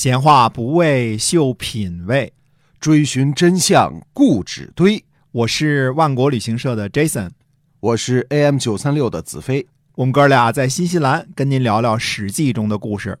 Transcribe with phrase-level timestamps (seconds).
[0.00, 2.32] 闲话不为秀品味，
[2.80, 5.04] 追寻真相固执堆。
[5.30, 7.28] 我是万国旅行社的 Jason，
[7.80, 9.66] 我是 AM 九三六的子飞。
[9.96, 13.18] 我们哥俩在新西兰跟您聊聊《史记》中的故事。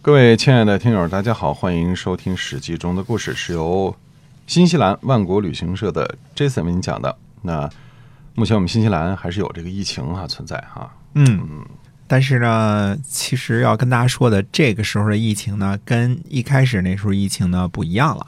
[0.00, 3.94] 各位亲爱的听友，大家好，欢迎收听《史记》中的故事，是由
[4.46, 7.14] 新西兰万国旅行社的 Jason 为您讲的。
[7.42, 7.68] 那
[8.34, 10.90] 目前我们新西兰还是有这个疫情啊存在哈。
[11.12, 11.66] 嗯嗯，
[12.08, 18.26] 但是呢，其实要跟大家说的，这个时候的疫情呢，跟一开始那时候疫情呢不一样了。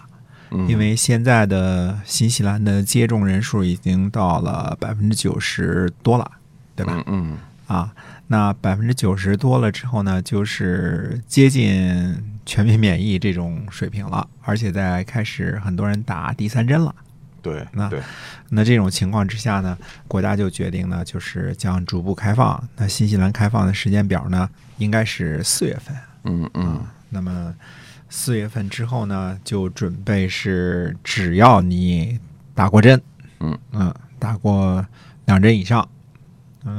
[0.51, 6.31] 嗯因为现在的新西兰的接种人数已经到了百分之九十多了，
[6.75, 7.05] 对吧？
[7.07, 7.93] 嗯啊，
[8.29, 16.95] 那百分之九十多了之后呢，就是接近全民免疫这种水平了，而且在开始很多人打第三针了。
[17.39, 18.03] 嗯，对那对，
[18.51, 22.63] 那这种情况之下呢，国家就决定呢，就是将逐步开放。
[22.77, 24.49] 那新西兰开放的时间表呢，
[24.79, 25.97] 应该是四月份。
[26.25, 27.55] 嗯嗯那么
[28.11, 32.19] 四月份之后呢，就准备是只要你
[32.55, 33.01] 打过针，
[33.41, 34.85] 嗯嗯，打过
[35.27, 35.89] 两针以上，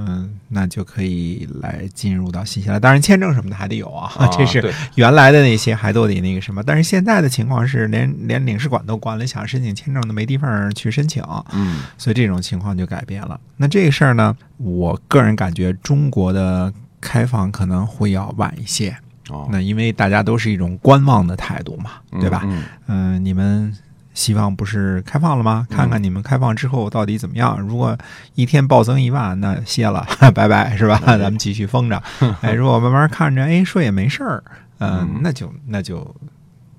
[0.07, 2.79] 嗯，那就可以来进入到新西兰。
[2.79, 6.61] 当然，签证什么的还得有啊，啊 这是原来的那些还都得那个什么。
[6.63, 11.23] 但是现在的情况是连，连领事馆都关了，想申请签证都没地方去申请，
[11.53, 13.39] 嗯所以这种情况就改变了。
[13.57, 18.95] 那这个事儿呢，我个人感觉中国的开放可能会要晚一些。
[19.29, 22.41] 哦，那因为大家都是一种观望的态度嘛，对吧？
[22.45, 23.71] 嗯嗯、你们
[24.19, 25.65] 西方不是开放了吗？
[25.69, 27.57] 嗯看看你们开放之后到底怎么样。
[27.57, 27.97] 如果
[28.35, 31.01] 一天暴增一万，那歇了， 拜拜，是吧？
[31.05, 32.03] 哎咱们继续封着。
[32.41, 34.43] 哎，如果慢慢看着，哎，说也没事儿，
[34.79, 36.13] 嗯、嗯那就那就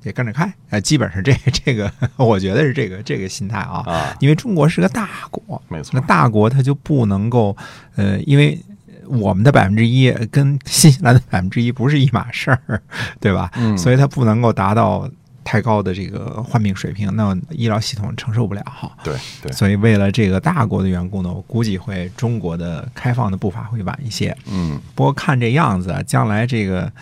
[0.02, 0.52] 也跟着开。
[0.68, 3.82] 哎，基本上这这个，我觉得是这个这个心态啊。
[3.86, 7.56] 啊，因为中国是个大国，没错那大国它就不能够，
[7.96, 8.58] 呃，因为
[9.06, 12.82] 我们的百分之一跟新西兰的百分之一不是一码事儿，
[13.18, 13.50] 对吧？
[13.56, 15.08] 嗯所以它不能够达到
[15.42, 18.62] 太高的这个患病水平，那医疗系统承受不了。
[19.02, 24.36] 对对，所以为了这个大国的缘故呢，我估计会中国的开放的步伐会晚一些。
[24.46, 26.92] 嗯不过看这样子啊，将来这个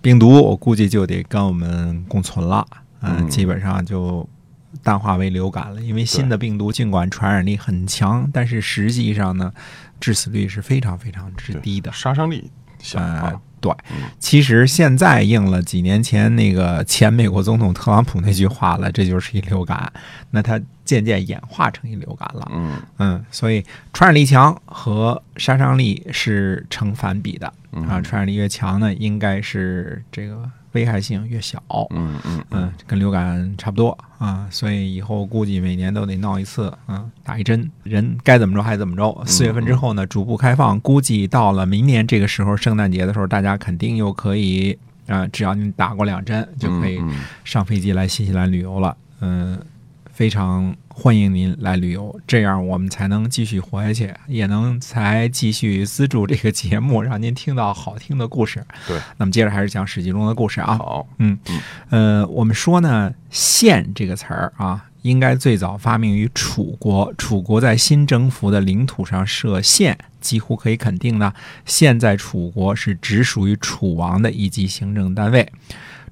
[0.00, 2.66] 病毒，我估计就得跟我们共存了，
[3.00, 4.26] 嗯，嗯基本上就
[4.82, 5.80] 淡化为流感了。
[5.80, 9.52] 因为新的病毒尽管传染力很强，但是实际上呢，
[10.00, 11.92] 致死率是非常非常之低的。
[11.92, 12.98] 杀伤力小
[13.60, 19.92] 对嗯，其实现在应了几年前那个前美国总统特朗普那句话了，这就是一流感。
[20.30, 22.50] 那它渐渐演化成一流感了。
[22.52, 31.62] 嗯嗯，所以传染力强和杀伤力是成反比的嗯啊，传染力越强呢，应该是这个危害性越小。
[31.90, 39.22] 嗯嗯嗯，跟流感差不多啊，所以以后估计每年都得闹一次，嗯，打一针，人该怎么着还怎么着。
[39.26, 47.00] 四月份之后呢，逐步开放，估计到了明年这个时候，圣诞节的时候，大家肯定又可以啊、只要你打过两针，就可以
[47.42, 48.96] 上飞机来新西兰旅游了。
[49.20, 49.58] 嗯，
[50.12, 58.66] 非常欢迎您来旅游，这样我们才能继续活下去，也能才继续资助这个节目，让您听到好听的故事。
[58.84, 60.76] 对，那么接着还是讲《史记》中的故事啊。
[60.76, 61.38] 好，嗯，
[61.90, 67.14] 呃，我们说呢，“县”这个词儿啊，应该最早发明于楚国。
[67.16, 71.32] 楚国在新征服的领土上设县，几乎可以肯定呢，
[71.64, 75.52] 县在楚国是只属于楚王的一级行政单位。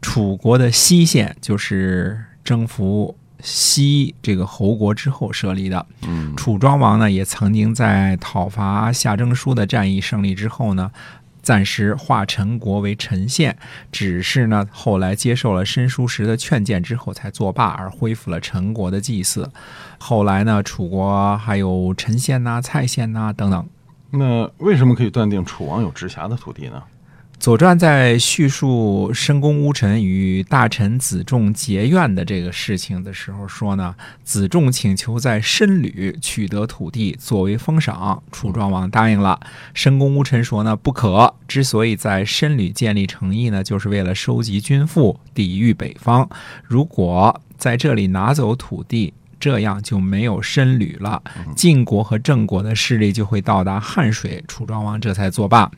[0.00, 5.86] 楚国的西县就是征服西这个侯国之后设立的。
[6.02, 10.90] 嗯楚庄王呢，也曾经在讨伐夏征舒的战役胜利之后呢，
[11.42, 13.56] 暂时化陈国为陈县，
[13.92, 19.50] 只是呢后来接受了申叔时的劝谏之后才作罢，而恢复了陈国的祭祀。
[19.98, 23.68] 后来呢，楚国还有陈县呐、蔡县呐、等等。
[24.10, 26.82] 那为什么可以断定楚王有直辖的土地呢？
[27.38, 39.38] 《左传》在叙述申公乌臣与大臣子仲结怨的这个事情的时候说呢，子仲请求在申吕取得土地作为封赏，楚庄王答应了。
[39.74, 41.32] 申公乌臣说呢，不可。
[41.46, 46.28] 之所以在申吕建立城邑呢，就是为了收集军赋，抵御北方。
[46.64, 51.22] 如果在这里拿走土地，这样就没有申吕了，
[51.54, 55.70] 晋国和郑国的势力就会到达汉水，楚庄王这才作罢。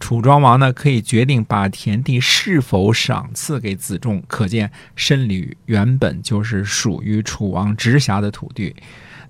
[0.00, 8.74] 楚庄王呢，可以决定把田地是否赏赐给子仲，可见申吕原本就是属于楚王直辖的土地。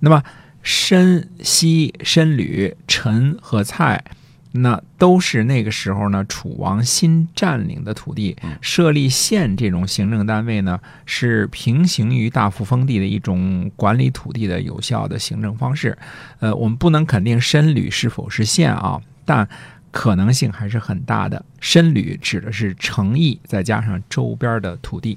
[0.01, 0.23] 那么
[0.63, 4.05] 申、西、申吕、陈和蔡。
[4.53, 8.37] 那都是那个时候呢，楚王新占领的土地。
[8.61, 15.97] 设立县这种行政单位呢，是平行于大幅封地的一种管理土地的有效的行政方式。
[16.41, 19.49] 呃，我们不能肯定申吕是否是县啊，但
[19.91, 21.45] 可能性还是很大的。
[21.61, 25.17] 申旅指的是城邑，再加上周边的土地。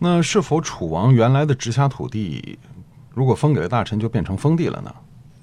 [0.00, 2.58] 那是否楚王原来的直辖土地，
[3.14, 4.94] 如果封给了大臣，就变成封地了呢？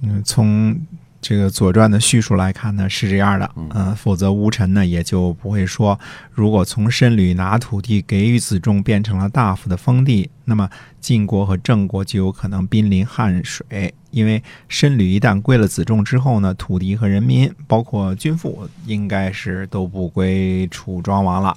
[0.04, 0.78] 嗯，从
[1.22, 3.50] 这个《左传》的叙述来看呢，是这样的。
[3.56, 6.00] 嗯，否则吴臣呢也就不会说，
[6.32, 10.68] 如果从申吕拿土地给予子仲，变成了大夫的封地，那么
[11.00, 13.94] 晋国和郑国就有可能濒临汉水。
[14.10, 21.56] 因为申吕一旦归了子仲之后呢，土地和人民，包括军赋，应该是都不归楚庄王了。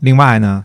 [0.00, 0.64] 另外呢。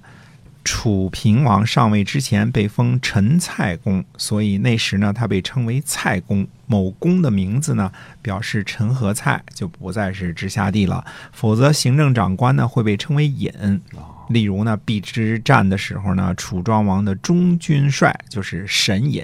[0.64, 6.48] 楚平王上位之前被封陈蔡公，所以那时呢，他被称为蔡公。
[6.66, 11.06] 某公的名字呢，表示陈和蔡，就不再是直辖地了。
[11.32, 13.52] 否则，行政长官呢会被称为尹。
[14.30, 19.24] 例如呢，邲之战的时候呢，楚庄王的中军帅就是沈尹。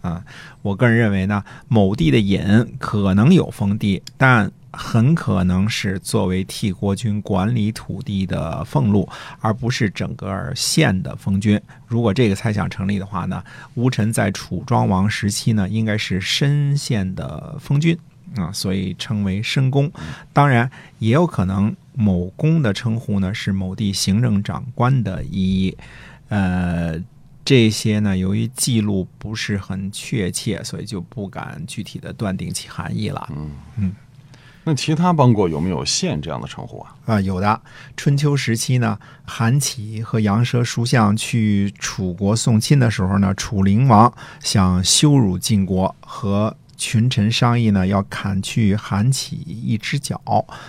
[0.00, 0.24] 啊，
[0.62, 4.50] 我个人认为呢，某地的尹可能有封地，但。
[4.76, 9.08] 很可能是作为替国君管理土地的俸禄，
[9.40, 11.60] 而不是整个县的封君。
[11.86, 13.42] 如果这个猜想成立的话呢，
[13.74, 17.98] 吴臣在楚庄王时期呢，应该是申县的封君
[18.36, 19.90] 啊，所以称为申公。
[20.32, 25.76] 当然，也有可能某公的称呼呢是某地行政长官的意义。
[26.28, 27.00] 呃，
[27.44, 33.26] 这些呢，由于记录不是很确切，所以就不敢具体的断定其含义了。
[33.30, 33.92] 嗯嗯。
[34.68, 36.96] 那其他邦国有没有县这样的称呼啊？
[37.06, 37.60] 啊，有的。
[37.96, 50.20] 春秋时期呢，韩起和杨奢书相去楚国送亲的时候呢，楚灵王想羞辱晋国，和群臣商议呢，要砍去韩起一只脚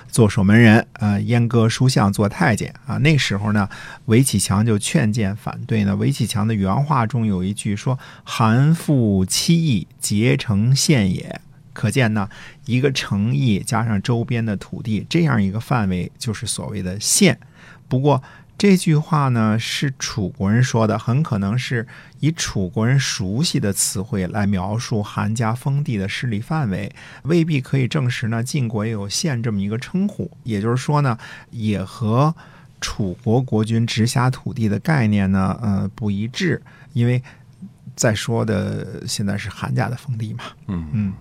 [0.08, 2.98] 做守门人，呃，阉割书相做太监啊。
[3.00, 3.68] 那时候呢，
[4.06, 5.96] 韦启强就劝谏反对呢。
[5.96, 11.42] 韦启强的原话中有一句说：“韩复七邑，结成县也。”
[11.78, 12.28] 可见呢，
[12.66, 17.40] 一个城邑加上周边的土地，这样一个范围就是所谓的县。
[17.88, 18.24] 不过
[18.58, 21.86] 这句话呢是楚国人说的，很可能是
[22.20, 26.92] 以楚国人熟悉的词汇来描述韩家封地的势力范围，
[27.26, 30.32] 未必可以证实呢晋国也有县这么一个称呼。
[30.44, 31.16] 也就是说呢，
[31.52, 32.34] 也和
[32.82, 36.60] 楚国国君直辖土地的概念呢，呃不一致。
[36.94, 37.22] 因为
[37.96, 41.14] 再说的现在是韩家的封地嘛，嗯嗯。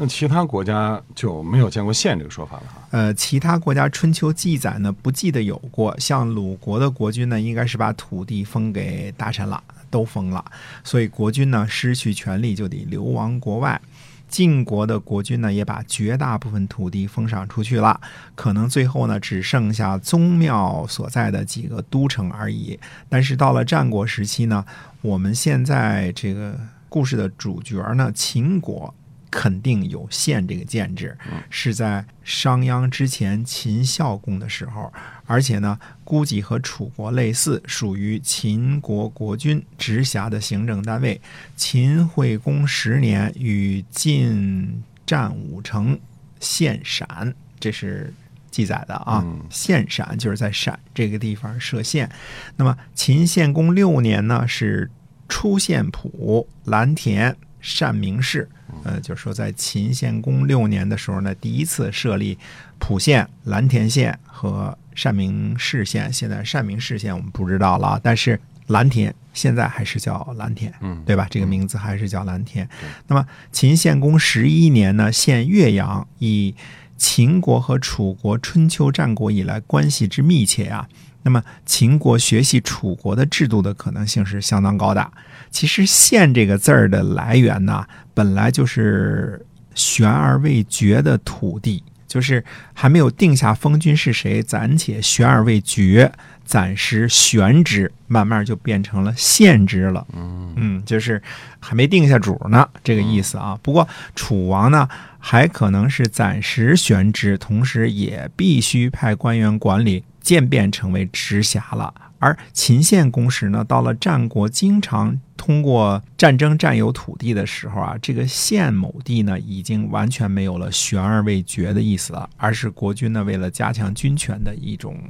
[0.00, 2.88] 那其他国家就没有见过县这个说法了哈。
[2.92, 5.92] 呃，其他国家春秋记载呢，不记得有过。
[5.98, 9.60] 像鲁国的国君呢，应该是把土地封给大臣了，
[9.90, 10.44] 都封了，
[10.84, 13.80] 所以国君呢失去权力就得流亡国外。
[14.28, 18.00] 晋国的国君呢，也把绝大部分土地封赏出去了，
[18.36, 22.78] 可能最后呢只剩下宗庙所在的几个都城而已。
[23.08, 24.64] 但是到了战国时期呢，
[25.02, 26.56] 我们现在这个
[26.88, 28.94] 故事的主角呢，秦国。
[29.30, 31.16] 肯定有县这个建制，
[31.50, 34.92] 是在商鞅之前秦孝公的时候，
[35.26, 41.20] 而且呢，估计和楚国类似，属于秦国国君直辖的行政单位。
[41.56, 45.98] 秦惠公十年与晋战五城，
[46.40, 48.12] 县陕，这是
[48.50, 49.24] 记载的啊。
[49.50, 52.10] 县陕就是在陕这个地方设县。
[52.56, 54.90] 那么秦献公六年呢，是
[55.28, 58.48] 出县蒲、蓝田、善明氏。
[58.84, 62.38] 呃，就是说，在秦献公六年的时候呢，第一次设立
[62.78, 66.12] 蒲县、蓝田县和善明市县。
[66.12, 71.26] 现在善明市县我们不知道了，但是蓝田现在还是叫蓝田，嗯，对吧？
[71.30, 72.68] 这个名字还是叫蓝田。
[73.06, 76.54] 那么秦献公十一年呢，县岳阳，以
[76.96, 80.88] 秦国和楚国春秋战国以来关系之密切啊。
[81.22, 85.10] 那么秦国学习楚国的制度的可能性是相当高的。
[85.50, 89.44] 其实“县”这个字儿的来源呢，本来就是
[89.74, 92.44] 悬而未决的土地，就是
[92.74, 96.12] 还没有定下封君是谁，暂且悬而未决，
[96.44, 100.06] 暂时悬之，慢慢就变成了县之了。
[100.14, 101.22] 嗯嗯，就是
[101.60, 103.58] 还没定下主呢，这个意思啊。
[103.62, 104.86] 不过楚王呢，
[105.18, 110.04] 还可能是暂时悬之，同时也必须派官员管理。
[110.20, 125.00] 渐变成为直辖了，而秦献公时呢，到了战国，经常通过战争占有土地的时候啊，这个县某地呢，已经完全没有了悬而未决的意思了，而是国君呢为了加强军权的一种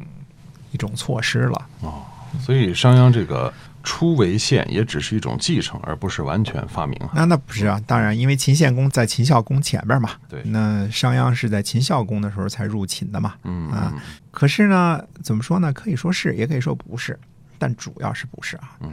[0.70, 1.66] 一种措施了。
[1.80, 2.04] 哦，
[2.38, 3.52] 所以商鞅这个。
[3.90, 7.00] 初为县也只是一种继承，而不是完全发明。
[7.14, 10.10] 那那不是啊，当然，因为秦献公在秦孝公前面嘛。
[10.28, 10.42] 对。
[10.44, 13.36] 那商鞅是在秦孝公的时候才入秦的嘛。
[13.44, 13.94] 嗯啊。
[14.30, 15.72] 可是呢，怎么说呢？
[15.72, 17.18] 可以说是，也可以说不是，
[17.56, 18.76] 但主要是不是啊？
[18.80, 18.92] 嗯。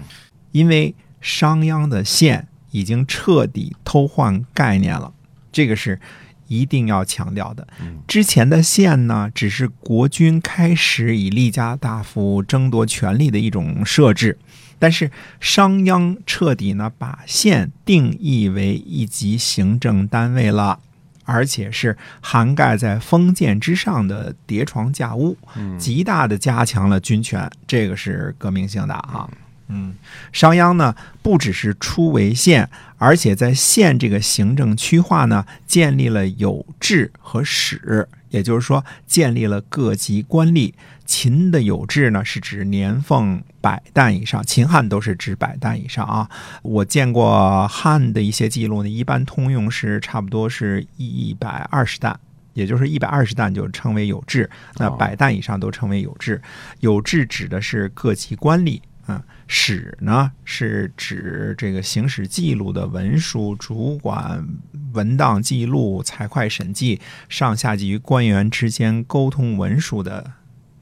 [0.54, 5.12] 因为商鞅的县已经彻底偷换概念了，
[5.52, 6.00] 这个是
[6.48, 8.00] 一定要强调的嗯。
[8.08, 14.38] 之前的县呢，只是国君开始以立家大夫争夺权力的一种设置，
[14.80, 15.10] 但是
[15.40, 20.80] 商鞅彻底呢把县定义为一级行政单位了。
[21.28, 29.28] 而且是涵盖在封建之上的叠床架屋，嗯极大的加强了军权，这个是革命性的啊。
[29.68, 29.96] 嗯，
[30.32, 40.74] 商鞅呢不只是初为县，而且在县这个行政区划呢，建立了有制和史，也就是说建立了各级官吏。
[41.06, 46.28] 秦的有制呢，是指年俸百担以上，秦汉都是指百担以上啊。
[46.64, 52.20] 我见过汉的一些记录呢，一般通用是差不多是一百二十担。
[52.54, 56.42] 也就是一百二十担就称为有制，那哦百担以上都称为有制。
[56.80, 64.48] 有制指的是各级官吏啊，史呢是指这个行使记录的文书，主管
[64.94, 70.32] 文档记录、财会审计，上下级与官员之间沟通文书的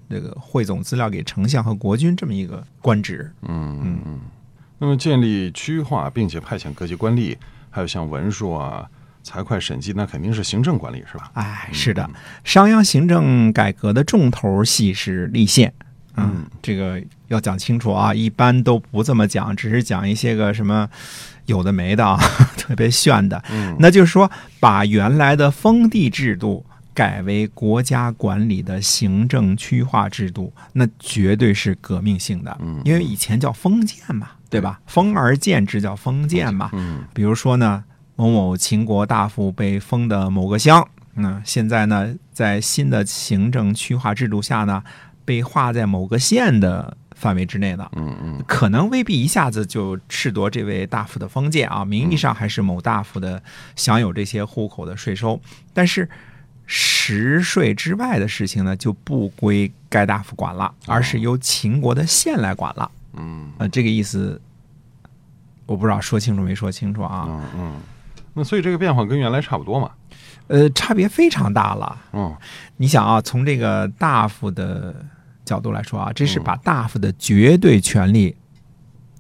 [0.10, 3.30] 这个汇总资料给丞相和国君这么一个官职。
[3.42, 4.20] 嗯嗯嗯。
[4.80, 7.36] 那么建立区划，并且派遣各级官吏，
[7.70, 8.89] 还有像文书啊、
[9.22, 11.32] 财会审计，那肯定是行政管理是吧？
[11.34, 12.10] 哎，是的，
[12.46, 15.74] 商鞅行政改革的重头戏是立宪。
[16.15, 20.88] 嗯，这个要讲清楚啊，一般都不这么讲，只是讲一些个什么
[21.46, 22.17] 有的没的啊，
[22.58, 23.43] 特别炫的。
[23.51, 24.29] 嗯那就是说，
[24.60, 32.55] 把原来的封地制度改为国家管理的行政区划制度，那绝对是革命性的。
[32.62, 34.79] 嗯因为以前叫封建嘛，对吧？
[34.86, 36.70] 封而建之叫封建嘛。
[36.74, 37.84] 嗯比如说呢，
[38.15, 44.84] 某某秦国大夫被封的某个乡，那、现在呢，在新的行政区划制度下呢，
[45.25, 47.89] 被划在某个县的范围之内的。
[47.96, 53.42] 嗯嗯可能未必一下子就褫夺这位大夫的封建啊，名义上还是某大夫的
[53.75, 55.39] 享有这些户口的税收，
[55.74, 56.10] 但是
[56.65, 62.89] 实税之外的事情呢，就不归该大夫管了，而是由秦国的县来管了。
[63.15, 64.42] 嗯呃，这个意思
[65.65, 67.25] 我不知道说清楚没说清楚啊？
[67.27, 67.82] 嗯嗯。
[68.34, 69.92] 那所以这个变化跟原来差不多嘛？
[70.48, 72.01] 呃，差别非常大了。
[72.13, 72.36] 嗯
[72.77, 75.06] 你想啊，从这个大夫的
[75.46, 78.36] 角度来说啊，这是把大夫的绝对权利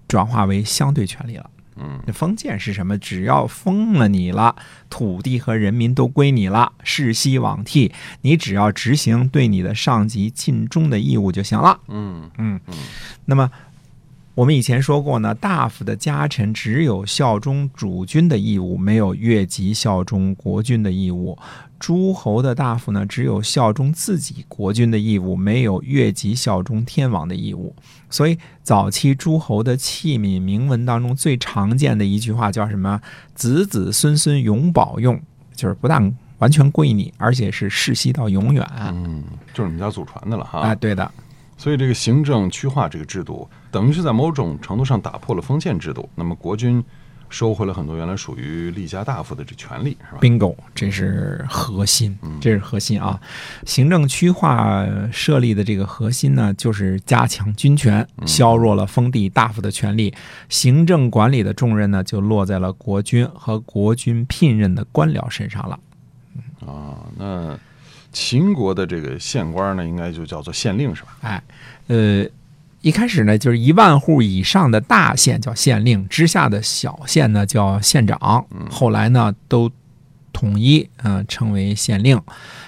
[0.07, 1.49] 转化为相对权利了。
[1.75, 2.95] 嗯这封建是什么？
[2.99, 4.55] 只要封了你了，
[4.91, 11.79] 土地和人民都归你了，世袭罔替，你只要执行对你的上级尽忠的义务就行了。
[11.87, 12.75] 嗯嗯嗯，
[13.25, 13.49] 那么
[14.35, 21.37] 我们以前说过呢，大夫的家臣只有效忠主君的义务，没有越级效忠国君的义务；
[21.77, 27.75] 诸侯的大夫呢，只有效忠自己国君的义务，没有越级效忠天王的义务。
[28.09, 32.99] 所以，早期诸侯的器皿铭文当中最常见的一句话叫什么
[33.35, 35.21] ？“子子孙孙永保用”，
[35.55, 38.67] 就是不但完全归你，而且是世袭到永远。
[38.79, 39.23] 嗯，
[39.53, 40.59] 就是你们家祖传的了哈。
[40.61, 41.11] 啊，对的，
[41.57, 46.09] 所以这个行政区划这个制度，等于是在某种程度上打破了封建制度。
[46.15, 46.83] 那么国君
[47.29, 53.19] 收回了很多原来属于立家大夫的这权利，是吧？bingo，这是核心，这是核心啊！
[53.65, 60.13] 行政区划设立的这个核心呢，就是加强军权，削弱了封地大夫的权利，
[60.47, 65.79] 行政管理的重任呢，就落在了国君和国君聘任的官僚身上了。
[66.67, 67.57] 啊，那
[68.13, 71.17] 秦国的这个县官呢，应该就叫做县令，是吧？
[71.21, 71.43] 哎，
[71.87, 72.25] 呃，
[72.81, 79.71] 一开始呢，就是一万户以上的大县叫县令，之下的小县呢叫县长，后来呢都
[80.31, 82.21] 统一嗯、呃称为县令。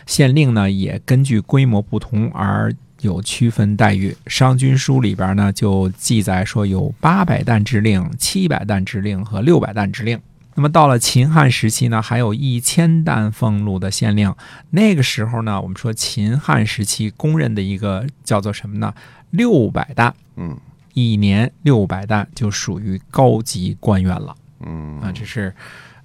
[0.06, 4.10] 县令呢也根据规模不同而有区分待遇。
[4.28, 10.20] 《商君书》里边呢就记载说有八百担之令、七百担之令和六百担之令。
[10.56, 14.34] 那么到了秦汉时期呢，还有一千担俸禄的县令。
[14.72, 18.94] 那个时候呢，我们说秦汉时期公认的一个叫做什么呢？
[19.32, 20.58] 六百担，嗯
[20.94, 25.12] 一年六百担就属于高级官员了嗯啊！
[25.12, 25.54] 这是，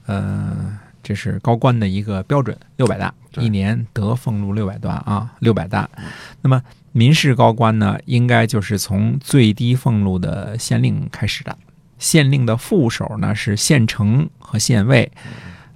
[0.06, 5.88] 呃，这是高官的一个标准，六百担，一年得俸禄六百担啊，六百担。
[6.42, 11.56] 那么民事高官呢，应该就是从最低俸禄的县令开始的。
[12.00, 15.12] 县令的副手呢是县丞和县尉，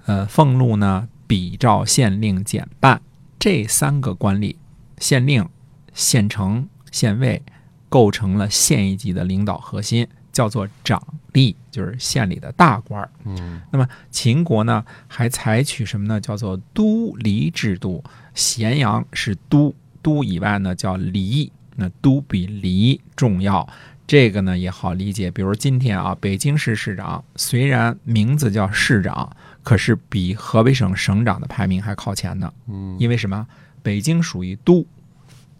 [0.05, 3.01] 呃，俸禄呢比照县令减半。
[3.39, 4.55] 这三个官吏，
[4.97, 5.47] 县令、
[5.93, 7.41] 县丞、县尉，
[7.87, 11.01] 构成了县一级的领导核心，叫做长
[11.33, 13.09] 吏，就是县里的大官儿。
[13.23, 16.19] 嗯那么秦国呢，还采取什么呢？
[16.19, 18.03] 叫做都离制度。
[18.33, 23.67] 咸阳是都，都以外呢叫离，那都比离重要。
[24.07, 32.51] 这个呢也好理解，比如今天啊，北京市市长虽然名字叫市长，可是比河北省省长的排名还靠前呢。
[32.67, 33.47] 嗯因为什么？
[33.81, 34.85] 北京属于都，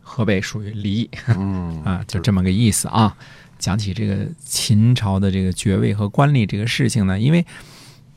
[0.02, 3.16] 河北属于黎嗯 啊，就这么个意思啊。
[3.58, 7.46] 讲起这个秦朝的这个爵位和官吏这个事情呢，因为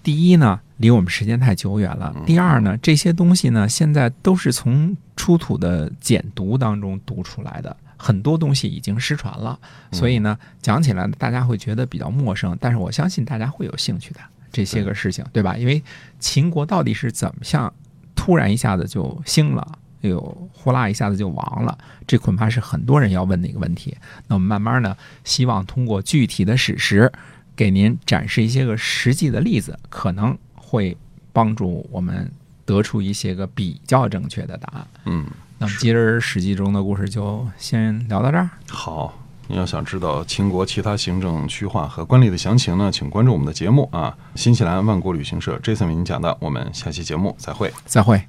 [0.03, 9.59] 第一呢，离我们时间太久远了；第二呢，这些东西呢，现在都是从出土的简牍当中读出来的，很多东西已经失传了，
[9.93, 15.57] 所以呢，讲起来大家会觉得比较陌生，但是我相信大家会有兴趣的这些个事情，对吧？
[15.57, 15.83] 因为
[16.21, 17.71] 秦国到底是怎么像
[18.15, 19.79] 突然一下子就兴了？
[20.03, 21.77] 哎呦，呼啦一下子就亡了，
[22.07, 23.97] 这恐怕是很多人要问的一个问题。
[24.29, 27.11] 那我们慢慢呢，希望通过具体的史实，
[27.57, 30.97] 给您展示一些个实际的例子，可能会
[31.33, 32.31] 帮助我们
[32.65, 34.87] 得出一些个比较正确的答案。
[35.07, 35.27] 嗯，
[35.59, 38.49] 那么今儿《史记》中的故事就先聊到这儿。
[38.69, 39.13] 好。
[39.51, 44.15] 你要想知道秦国其他行政区划和官吏的详情呢，请关注我们的节目啊！
[44.35, 47.73] 新西兰万国旅行社 Jason 为您讲的，我们下期节目再会。
[47.87, 48.23] 再会。